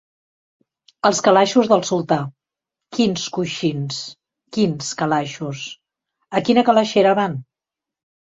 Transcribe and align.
Els 1.09 1.17
calaixos 1.25 1.67
del 1.71 1.83
sultà. 1.89 2.17
Quins 2.97 3.25
coixins! 3.35 3.99
Quins 4.57 4.89
calaixos! 5.03 5.63
A 6.39 6.43
quina 6.49 6.65
calaixera 6.73 7.15
van? 7.23 7.39